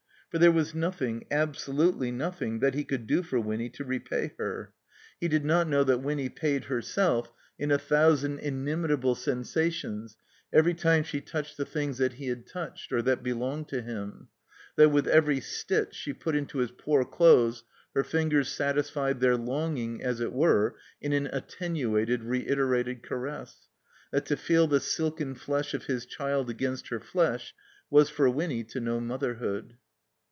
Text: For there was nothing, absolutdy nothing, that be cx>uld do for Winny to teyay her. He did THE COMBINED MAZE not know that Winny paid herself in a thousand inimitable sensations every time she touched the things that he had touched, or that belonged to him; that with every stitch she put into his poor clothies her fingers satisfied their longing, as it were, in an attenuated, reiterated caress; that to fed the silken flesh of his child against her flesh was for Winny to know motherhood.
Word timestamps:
For 0.31 0.37
there 0.37 0.49
was 0.53 0.73
nothing, 0.73 1.25
absolutdy 1.29 2.09
nothing, 2.13 2.59
that 2.59 2.71
be 2.71 2.85
cx>uld 2.85 3.05
do 3.05 3.21
for 3.21 3.37
Winny 3.41 3.67
to 3.71 3.83
teyay 3.83 4.31
her. 4.37 4.71
He 5.19 5.27
did 5.27 5.43
THE 5.43 5.49
COMBINED 5.49 5.49
MAZE 5.49 5.55
not 5.57 5.67
know 5.67 5.83
that 5.83 5.97
Winny 5.97 6.29
paid 6.29 6.63
herself 6.63 7.33
in 7.59 7.69
a 7.69 7.77
thousand 7.77 8.39
inimitable 8.39 9.15
sensations 9.15 10.15
every 10.53 10.73
time 10.73 11.03
she 11.03 11.19
touched 11.19 11.57
the 11.57 11.65
things 11.65 11.97
that 11.97 12.13
he 12.13 12.27
had 12.27 12.47
touched, 12.47 12.93
or 12.93 13.01
that 13.01 13.23
belonged 13.23 13.67
to 13.67 13.81
him; 13.81 14.29
that 14.77 14.87
with 14.87 15.05
every 15.09 15.41
stitch 15.41 15.93
she 15.95 16.13
put 16.13 16.33
into 16.37 16.59
his 16.59 16.71
poor 16.71 17.03
clothies 17.03 17.63
her 17.93 18.05
fingers 18.05 18.47
satisfied 18.47 19.19
their 19.19 19.35
longing, 19.35 20.01
as 20.01 20.21
it 20.21 20.31
were, 20.31 20.77
in 21.01 21.11
an 21.11 21.27
attenuated, 21.33 22.23
reiterated 22.23 23.03
caress; 23.03 23.67
that 24.13 24.25
to 24.27 24.37
fed 24.37 24.69
the 24.69 24.79
silken 24.79 25.35
flesh 25.35 25.73
of 25.73 25.87
his 25.87 26.05
child 26.05 26.49
against 26.49 26.87
her 26.87 27.01
flesh 27.01 27.53
was 27.89 28.09
for 28.09 28.29
Winny 28.29 28.63
to 28.63 28.79
know 28.79 29.01
motherhood. 29.01 29.75